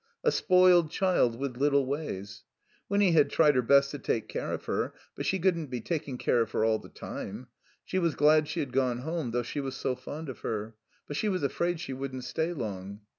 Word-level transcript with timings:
A 0.23 0.31
spoiled 0.31 0.89
child 0.89 1.35
with 1.37 1.57
little 1.57 1.85
ways. 1.85 2.41
Winny 2.89 3.11
had 3.11 3.29
tried 3.29 3.53
her 3.53 3.61
best 3.61 3.91
to 3.91 3.99
take 3.99 4.27
care 4.27 4.51
of 4.51 4.65
her, 4.65 4.95
but 5.15 5.27
she 5.27 5.39
cotddn't 5.39 5.69
be 5.69 5.79
taking 5.79 6.17
care 6.17 6.41
of 6.41 6.49
her 6.53 6.65
all 6.65 6.79
the 6.79 6.89
time. 6.89 7.45
She 7.85 7.99
was 7.99 8.15
glad 8.15 8.47
she 8.47 8.61
had 8.61 8.73
gone 8.73 9.01
home, 9.01 9.29
though 9.29 9.43
she 9.43 9.59
was 9.61 9.75
so 9.75 9.95
fond 9.95 10.27
of 10.27 10.39
her. 10.39 10.73
But 11.05 11.17
she 11.17 11.29
was 11.29 11.43
afraid 11.43 11.79
she 11.79 11.93
wouldn't 11.93 12.23
stay 12.23 12.51
long. 12.51 13.01